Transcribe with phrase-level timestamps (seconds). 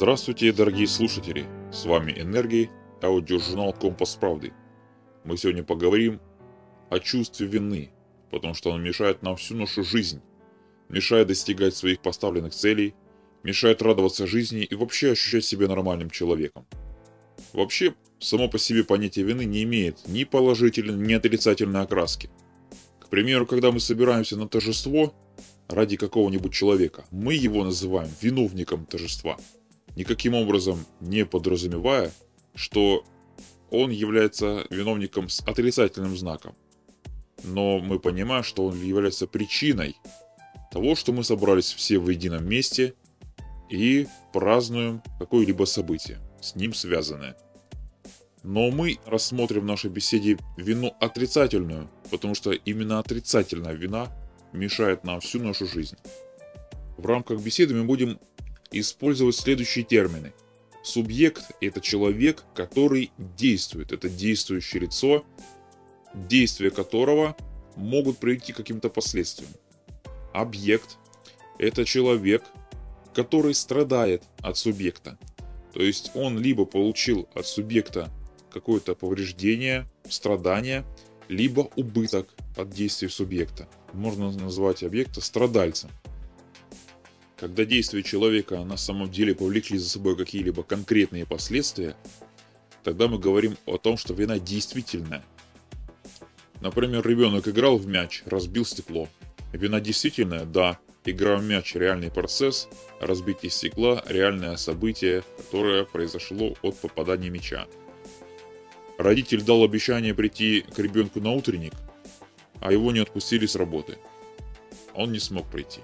[0.00, 1.44] Здравствуйте, дорогие слушатели!
[1.72, 2.70] С вами Энергий,
[3.02, 4.52] аудиожурнал «Компас правды».
[5.24, 6.20] Мы сегодня поговорим
[6.88, 7.90] о чувстве вины,
[8.30, 10.20] потому что оно мешает нам всю нашу жизнь,
[10.88, 12.94] мешает достигать своих поставленных целей,
[13.42, 16.64] мешает радоваться жизни и вообще ощущать себя нормальным человеком.
[17.52, 22.30] Вообще, само по себе понятие вины не имеет ни положительной, ни отрицательной окраски.
[23.00, 25.12] К примеру, когда мы собираемся на торжество
[25.66, 29.38] ради какого-нибудь человека, мы его называем виновником торжества–
[29.98, 32.12] никаким образом не подразумевая,
[32.54, 33.04] что
[33.70, 36.54] он является виновником с отрицательным знаком.
[37.42, 39.96] Но мы понимаем, что он является причиной
[40.70, 42.94] того, что мы собрались все в едином месте
[43.68, 47.36] и празднуем какое-либо событие, с ним связанное.
[48.44, 54.06] Но мы рассмотрим в нашей беседе вину отрицательную, потому что именно отрицательная вина
[54.52, 55.96] мешает нам всю нашу жизнь.
[56.96, 58.20] В рамках беседы мы будем
[58.70, 60.32] использовать следующие термины.
[60.82, 65.24] Субъект– это человек, который действует, это действующее лицо,
[66.14, 67.36] действия которого
[67.76, 69.50] могут привести к каким-то последствиям.
[70.32, 70.96] Объект–
[71.58, 72.42] это человек,
[73.14, 75.18] который страдает от субъекта.
[75.72, 78.10] То есть он либо получил от субъекта
[78.52, 80.84] какое-то повреждение, страдание,
[81.28, 83.68] либо убыток от действий субъекта.
[83.92, 85.90] Можно назвать объекта страдальцем.
[87.38, 91.94] Когда действия человека на самом деле повлекли за собой какие-либо конкретные последствия,
[92.82, 95.24] тогда мы говорим о том, что вина действительная.
[96.60, 99.08] Например, ребенок играл в мяч, разбил стекло.
[99.52, 100.44] Вина действительная?
[100.44, 100.80] Да.
[101.04, 102.68] Игра в мяч– реальный процесс,
[103.00, 107.66] разбитие стекла– реальное событие, которое произошло от попадания мяча.
[108.98, 111.72] Родитель дал обещание прийти к ребенку на утренник,
[112.60, 113.96] а его не отпустили с работы.
[114.92, 115.80] Он не смог прийти.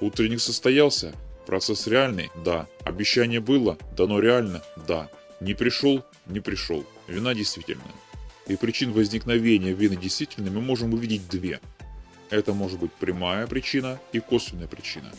[0.00, 1.14] Утренник состоялся?
[1.46, 2.30] Процесс реальный?
[2.44, 2.66] Да.
[2.84, 3.78] Обещание было?
[3.96, 4.62] Дано реально?
[4.86, 5.08] Да.
[5.40, 6.04] Не пришел?
[6.26, 6.84] Не пришел.
[7.06, 7.94] Вина действительная.
[8.46, 11.60] И причин возникновения вины действительной мы можем увидеть две.
[12.30, 15.12] Это может быть прямая причина и косвенная причина.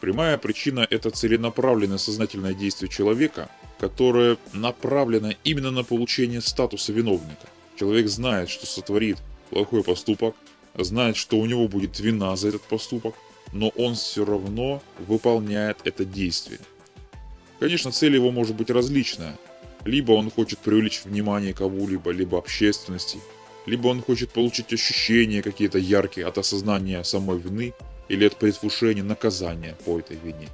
[0.00, 3.48] Прямая причина– это целенаправленное сознательное действие человека,
[3.78, 7.48] которое направлено именно на получение статуса виновника.
[7.76, 9.18] Человек знает, что сотворит
[9.50, 10.34] плохой поступок,
[10.74, 13.14] знает, что у него будет вина за этот поступок,
[13.52, 16.60] но он все равно выполняет это действие.
[17.58, 19.36] Конечно, цель его может быть различная.
[19.84, 23.18] Либо он хочет привлечь внимание кого-либо, либо общественности,
[23.66, 27.72] либо он хочет получить ощущения какие-то яркие от осознания самой вины
[28.08, 30.48] или от предвкушения наказания по этой вине.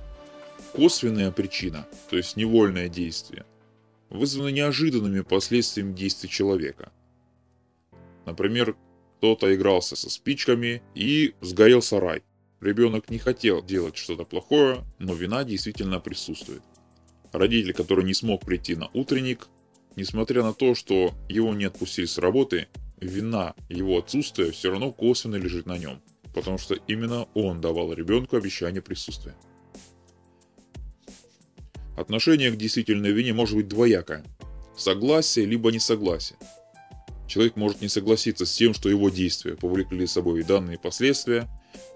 [0.74, 3.44] Косвенная причина, то есть невольное действие,
[4.10, 6.92] вызвано неожиданными последствиями действий человека.
[8.24, 8.76] Например,
[9.18, 12.22] кто-то игрался со спичками и сгорел сарай.
[12.62, 16.62] Ребенок не хотел делать что-то плохое, но вина действительно присутствует.
[17.32, 19.48] Родитель, который не смог прийти на утренник,
[19.96, 22.68] несмотря на то, что его не отпустили с работы,
[23.00, 26.00] вина его отсутствия все равно косвенно лежит на нем,
[26.34, 29.34] потому что именно он давал ребенку обещание присутствия.
[31.96, 34.24] Отношение к действительной вине может быть двоякое.
[34.76, 36.38] Согласие либо несогласие.
[37.32, 41.48] Человек может не согласиться с тем, что его действия повлекли с собой данные последствия,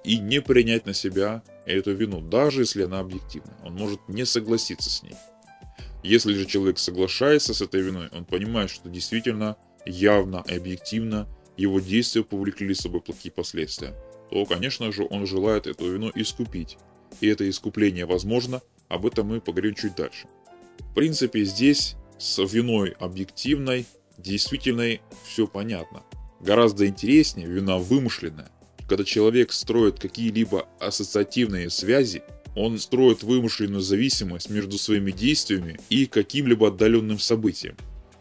[0.03, 3.53] и не принять на себя эту вину, даже если она объективна.
[3.63, 5.15] Он может не согласиться с ней.
[6.03, 11.81] Если же человек соглашается с этой виной, он понимает, что действительно явно и объективно его
[11.81, 13.95] действия повлекли с собой плохие последствия,
[14.31, 16.79] то, конечно же, он желает эту вину искупить.
[17.21, 20.29] И это искупление возможно, об этом мы поговорим чуть дальше.
[20.79, 23.85] В принципе, здесь с виной объективной,
[24.19, 26.03] действительной все понятно.
[26.41, 28.51] Гораздо интереснее вина вымышленная.
[28.89, 32.23] Когда человек строит какие-либо ассоциативные связи,
[32.55, 37.77] он строит вымышленную зависимость между своими действиями и каким-либо отдаленным событием.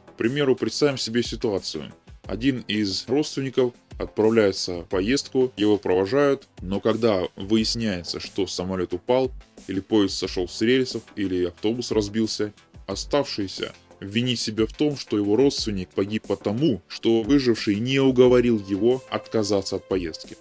[0.08, 1.94] К примеру, представим себе ситуацию.
[2.26, 9.32] Один из родственников отправляется в поездку, его провожают, но когда выясняется, что самолет упал,
[9.68, 12.52] или поезд сошел с рельсов, или автобус разбился,
[12.88, 13.74] оставшийся
[14.06, 19.78] винить себя в том, что его родственник погиб потому, что выживший не уговорил его отказаться
[19.78, 20.38] от поездки.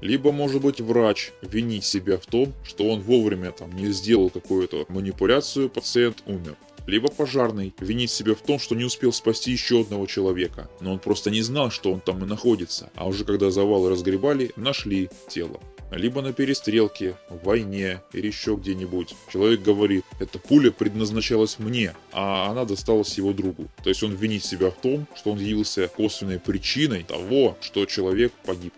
[0.00, 4.84] Либо, может быть, врач винить себя в том, что он вовремя там не сделал какую-то
[4.88, 6.56] манипуляцию, пациент умер.
[6.88, 10.98] Либо пожарный винить себя в том, что не успел спасти еще одного человека, но он
[10.98, 15.60] просто не знал, что он там и находится, а уже когда завалы разгребали, нашли тело.
[15.92, 19.14] Либо на перестрелке, в войне или еще где-нибудь.
[19.30, 23.68] Человек говорит, эта пуля предназначалась мне, а она досталась его другу.
[23.82, 28.32] То есть он винит себя в том, что он явился косвенной причиной того, что человек
[28.46, 28.72] погиб.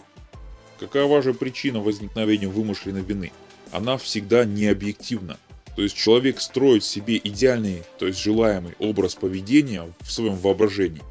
[0.80, 3.30] Какова же причина возникновения вымышленной вины?
[3.70, 5.38] Она всегда не объективна.
[5.76, 11.02] То есть человек строит себе идеальный, то есть желаемый образ поведения в своем воображении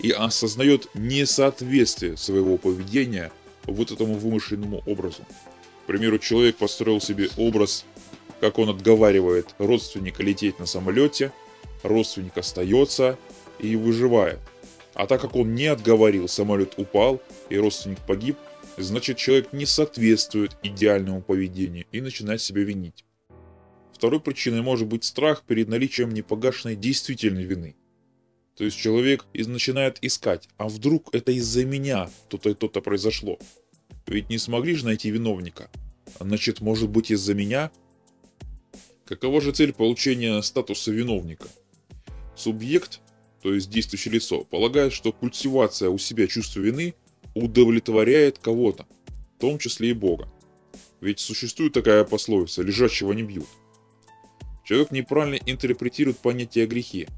[0.00, 3.30] и осознает несоответствие своего поведения
[3.66, 5.22] вот этому вымышленному образу.
[5.84, 7.84] К примеру, человек построил себе образ,
[8.40, 11.32] как он отговаривает родственника лететь на самолете,
[11.82, 13.18] родственник остается
[13.58, 14.40] и выживает.
[14.94, 18.36] А так как он не отговорил, самолет упал и родственник погиб,
[18.76, 23.04] значит человек не соответствует идеальному поведению и начинает себя винить.
[23.92, 27.76] Второй причиной может быть страх перед наличием непогашенной действительной вины.
[28.56, 33.38] То есть человек начинает искать, а вдруг это из-за меня то-то и то-то произошло.
[34.06, 35.70] Ведь не смогли же найти виновника.
[36.20, 37.70] Значит, может быть из-за меня?
[39.06, 41.48] Какова же цель получения статуса виновника?
[42.36, 43.00] Субъект,
[43.42, 46.94] то есть действующее лицо, полагает, что культивация у себя чувства вины
[47.34, 48.86] удовлетворяет кого-то,
[49.36, 50.28] в том числе и Бога.
[51.00, 53.48] Ведь существует такая пословица «лежачего не бьют».
[54.64, 57.08] Человек неправильно интерпретирует понятие грехи.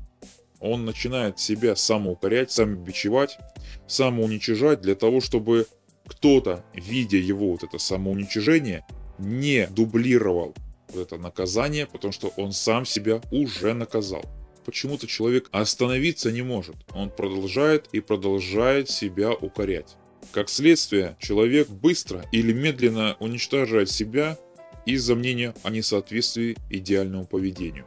[0.61, 3.39] Он начинает себя самоукорять, самобичевать,
[3.87, 5.67] самоуничижать для того, чтобы
[6.07, 8.85] кто-то, видя его вот это самоуничижение,
[9.19, 10.55] не дублировал
[10.89, 14.25] вот это наказание, потому что он сам себя уже наказал.
[14.65, 16.77] Почему-то человек остановиться не может.
[16.93, 19.97] Он продолжает и продолжает себя укорять.
[20.33, 24.37] Как следствие, человек быстро или медленно уничтожает себя
[24.85, 27.87] из-за мнения о несоответствии идеальному поведению.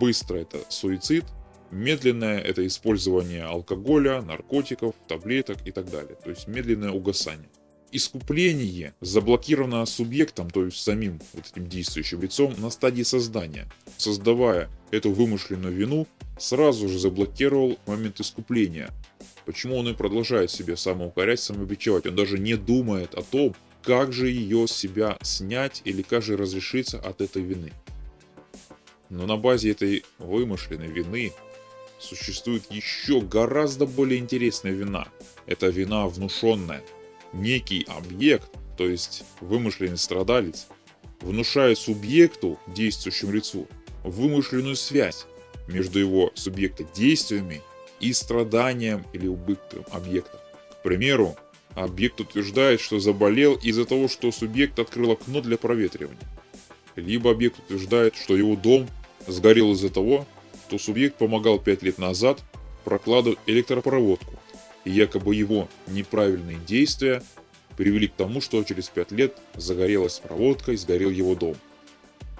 [0.00, 1.24] Быстро это суицид,
[1.70, 6.16] медленное это использование алкоголя, наркотиков, таблеток и так далее.
[6.22, 7.48] То есть медленное угасание.
[7.92, 13.70] Искупление заблокировано субъектом, то есть самим вот этим действующим лицом на стадии создания.
[13.96, 16.08] Создавая эту вымышленную вину,
[16.38, 18.90] сразу же заблокировал момент искупления.
[19.46, 22.06] Почему он и продолжает себе самоукорять, самобичевать?
[22.06, 26.98] Он даже не думает о том, как же ее себя снять или как же разрешиться
[26.98, 27.72] от этой вины.
[29.10, 31.32] Но на базе этой вымышленной вины
[31.98, 35.08] существует еще гораздо более интересная вина.
[35.46, 36.82] Это вина внушенная.
[37.32, 40.66] Некий объект, то есть вымышленный страдалец,
[41.20, 43.68] внушает субъекту, действующему лицу,
[44.02, 45.26] вымышленную связь
[45.68, 47.62] между его субъекта действиями
[48.00, 50.40] и страданием или убытком объекта.
[50.70, 51.36] К примеру,
[51.74, 56.20] Объект утверждает, что заболел из-за того, что субъект открыл окно для проветривания.
[56.94, 58.88] Либо объект утверждает, что его дом
[59.26, 60.26] сгорел из-за того,
[60.74, 62.42] что субъект помогал 5 лет назад
[62.84, 64.34] прокладывать электропроводку,
[64.84, 67.22] и якобы его неправильные действия
[67.76, 71.54] привели к тому, что через 5 лет загорелась проводка и сгорел его дом.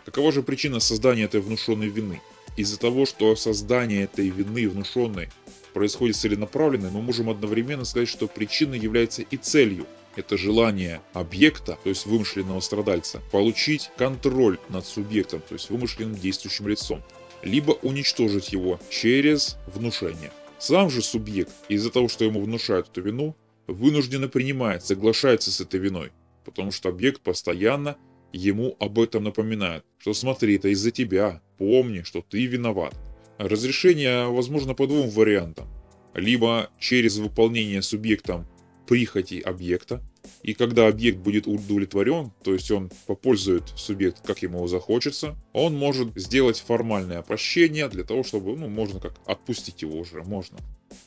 [0.05, 2.21] Какова же причина создания этой внушенной вины?
[2.57, 5.29] Из-за того, что создание этой вины внушенной
[5.73, 9.87] происходит целенаправленно, мы можем одновременно сказать, что причиной является и целью.
[10.17, 16.69] Это желание объекта, то есть вымышленного страдальца, получить контроль над субъектом, то есть вымышленным действующим
[16.69, 17.03] лицом,
[17.45, 20.33] либо уничтожить его через внушение.
[20.59, 23.37] Сам же субъект, из-за того, что ему внушают эту вину,
[23.67, 26.11] вынужденно принимает, соглашается с этой виной,
[26.45, 27.97] потому что объект постоянно
[28.33, 32.95] ему об этом напоминает, что смотри, это из-за тебя, помни, что ты виноват.
[33.39, 35.69] Разрешение возможно по двум вариантам.
[36.15, 38.47] Либо через выполнение субъектом
[38.87, 40.03] прихоти объекта,
[40.43, 46.09] и когда объект будет удовлетворен, то есть он попользует субъект, как ему захочется, он может
[46.17, 50.59] сделать формальное прощение для того, чтобы, ну, можно как отпустить его уже, можно.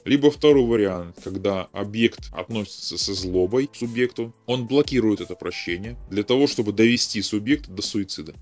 [0.06, 6.24] Либо второй вариант, когда объект относится со злобой к субъекту, он блокирует это прощение для
[6.24, 8.34] того, чтобы довести субъекта до суицида.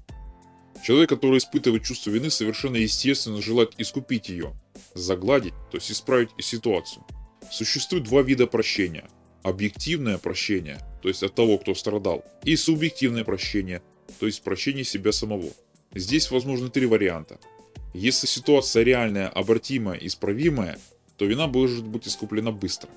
[0.83, 4.53] Человек, который испытывает чувство вины, совершенно естественно желает искупить ее,
[4.93, 7.03] загладить, то есть исправить ситуацию.
[7.51, 9.09] Существует два вида прощения.
[9.45, 13.83] Объективное прощение, то есть от того, кто страдал, и субъективное прощение,
[14.19, 15.51] то есть прощение себя самого.
[15.93, 17.39] Здесь возможны три варианта.
[17.93, 20.79] Если ситуация реальная, обратимая, исправимая,
[21.17, 22.89] то вина может быть искуплена быстро.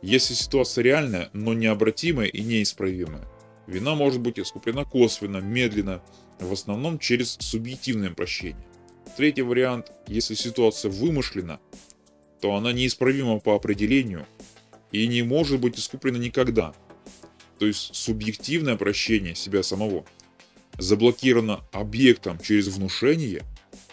[0.00, 3.28] Если ситуация реальная, но необратимая и неисправимая,
[3.66, 6.00] вина может быть искуплена косвенно, медленно,
[6.40, 8.66] в основном через субъективное прощение.
[9.18, 11.60] Третий вариант, если ситуация вымышлена,
[12.40, 14.26] то она неисправима по определению
[14.92, 16.74] и не может быть искуплена никогда.
[17.58, 20.04] То есть субъективное прощение себя самого
[20.78, 23.42] заблокировано объектом через внушение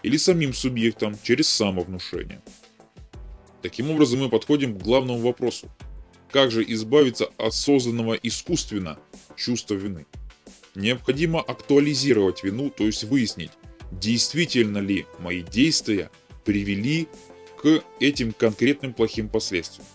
[0.02, 2.42] или самим субъектом через самовнушение.
[3.62, 5.72] Таким образом мы подходим к главному вопросу.
[6.32, 9.00] Как же избавиться от созданного искусственно
[9.38, 10.06] чувства вины?
[10.76, 13.52] Необходимо актуализировать вину, то есть выяснить,
[13.92, 16.10] действительно ли мои действия
[16.44, 17.08] привели
[17.62, 19.88] к этим конкретным плохим последствиям.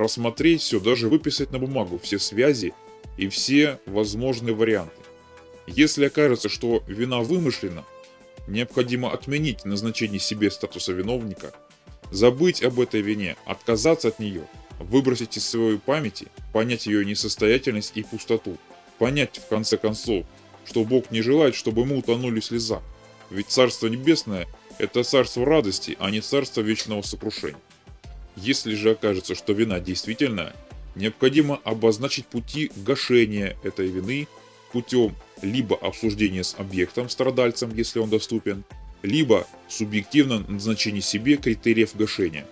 [0.00, 2.72] Рассмотреть все, даже выписать на бумагу все связи
[3.18, 4.94] и все возможные варианты.
[5.66, 7.84] Если окажется, что вина вымышлена,
[8.48, 11.52] необходимо отменить назначение себе статуса виновника,
[12.10, 18.02] забыть об этой вине, отказаться от нее, выбросить из своей памяти, понять ее несостоятельность и
[18.02, 18.56] пустоту,
[18.98, 20.24] понять в конце концов,
[20.64, 22.82] что Бог не желает, чтобы мы утонули в слезах.
[23.28, 27.60] Ведь Царство Небесное– это царство радости, а не царство вечного сокрушения.
[28.36, 30.54] Если же окажется, что вина действительная,
[30.94, 34.28] необходимо обозначить пути гашения этой вины
[34.72, 38.64] путем либо обсуждения с объектом, страдальцем, если он доступен,
[39.02, 42.46] либо субъективно назначение себе критериев гашения.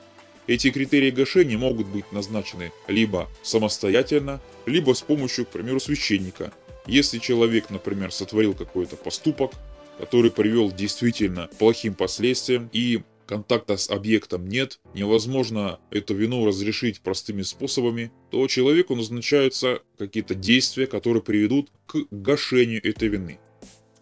[0.47, 6.53] Эти критерии гашения могут быть назначены либо самостоятельно, либо с помощью, к примеру, священника.
[6.87, 9.53] Если человек, например, сотворил какой-то поступок,
[9.99, 17.43] который привел действительно плохим последствиям и контакта с объектом нет, невозможно эту вину разрешить простыми
[17.43, 23.39] способами, то человеку назначаются какие-то действия, которые приведут к гашению этой вины.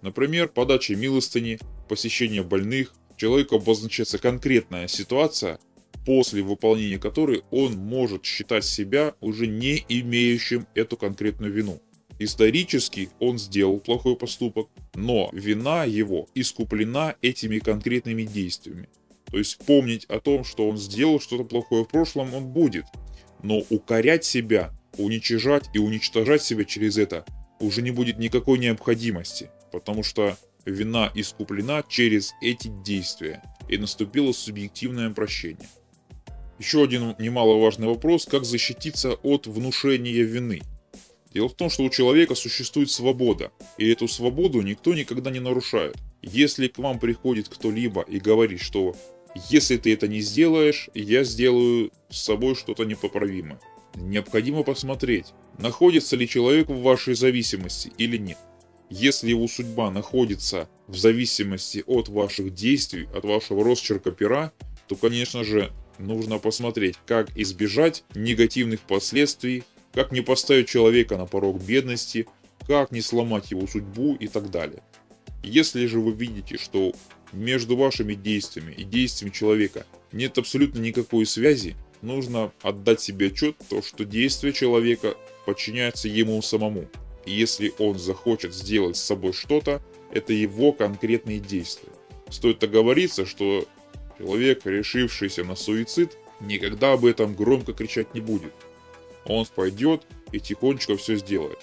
[0.01, 5.59] Например, подача милостыни, посещение больных, человеку обозначается конкретная ситуация,
[6.05, 11.83] после выполнения которой он может считать себя уже не имеющим эту конкретную вину.
[12.21, 18.89] Исторически он сделал плохой поступок, но вина его искуплена этими конкретными действиями.
[19.31, 22.85] То есть помнить о том, что он сделал что-то плохое в прошлом, он будет.
[23.43, 27.25] Но укорять себя, уничижать и уничтожать себя через это
[27.61, 35.11] уже не будет никакой необходимости, потому что вина искуплена через эти действия, и наступило субъективное
[35.11, 35.69] прощение.
[36.59, 40.63] Еще один немаловажный вопрос, как защититься от внушения вины.
[41.33, 45.97] Дело в том, что у человека существует свобода, и эту свободу никто никогда не нарушает.
[46.23, 48.97] Если к вам приходит кто-либо и говорит, что
[49.49, 53.61] если ты это не сделаешь, я сделаю с собой что-то непоправимое.
[53.95, 55.27] Необходимо посмотреть,
[55.59, 58.39] находится ли человек в вашей зависимости или нет.
[58.89, 64.53] Если его судьба находится в зависимости от ваших действий, от вашего росчерка пера,
[64.87, 71.61] то, конечно же, нужно посмотреть, как избежать негативных последствий, как не поставить человека на порог
[71.61, 72.27] бедности,
[72.67, 74.83] как не сломать его судьбу и так далее.
[75.43, 76.93] Если же вы видите, что
[77.37, 83.83] между вашими действиями и действиями человека нет абсолютно никакой связи, нужно отдать себе отчет, то,
[83.83, 85.15] что действия человека
[85.45, 86.87] подчиняются ему самому.
[87.25, 91.93] И если он захочет сделать с собой что-то, это его конкретные действия.
[92.31, 93.67] Стоит оговориться, что
[94.19, 98.53] человек, решившийся на суицид, никогда об этом громко кричать не будет.
[99.25, 100.03] Он пойдет
[100.33, 101.59] и тихонечко все сделает.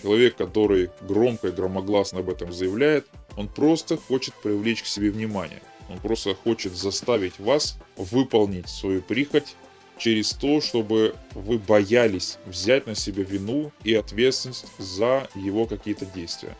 [0.00, 5.62] Человек, который громко и громогласно об этом заявляет, он просто хочет привлечь к себе внимание.
[5.88, 9.54] Он просто хочет заставить вас выполнить свою прихоть
[9.98, 16.56] через то, чтобы вы боялись взять на себя вину и ответственность за его какие-то действия.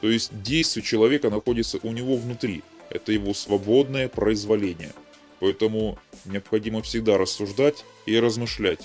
[0.00, 2.62] То есть действие человека находится у него внутри.
[2.90, 4.92] Это его свободное произволение.
[5.40, 8.80] Поэтому необходимо всегда рассуждать и размышлять,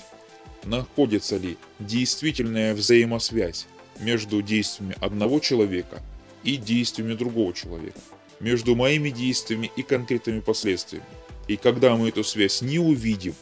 [0.64, 3.66] находится ли действительная взаимосвязь
[4.00, 6.02] между действиями одного человека
[6.44, 7.98] и действиями другого человека,
[8.40, 11.06] между моими действиями и конкретными последствиями.
[11.48, 13.34] И когда мы эту связь не увидим,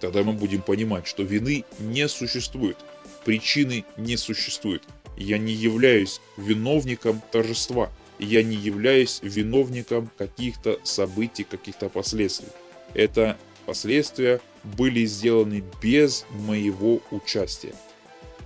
[0.00, 2.76] тогда мы будем понимать, что вины не существует,
[3.24, 4.82] причины не существует.
[5.16, 12.48] Я не являюсь виновником торжества, я не являюсь виновником каких-то событий, каких-то последствий.
[12.92, 17.74] Это последствия были сделаны без моего участия.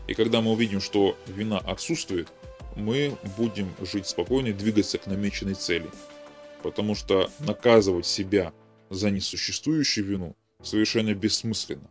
[0.07, 2.29] И когда мы увидим, что вина отсутствует,
[2.77, 5.91] мы будем жить спокойно и двигаться к намеченной цели.
[6.63, 8.53] Потому что наказывать себя
[8.91, 11.89] за несуществующую вину совершенно бессмысленно.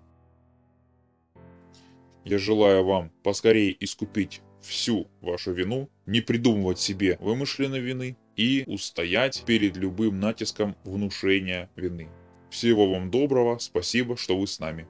[2.26, 9.44] Я желаю вам поскорее искупить всю вашу вину, не придумывать себе вымышленной вины и устоять
[9.46, 12.10] перед любым натиском внушения вины.
[12.50, 14.88] Всего вам доброго, спасибо, что вы с нами.